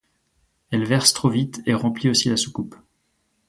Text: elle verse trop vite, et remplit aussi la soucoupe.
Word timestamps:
elle 0.71 0.83
verse 0.83 1.13
trop 1.13 1.29
vite, 1.29 1.61
et 1.67 1.75
remplit 1.75 2.09
aussi 2.09 2.27
la 2.27 2.35
soucoupe. 2.35 2.73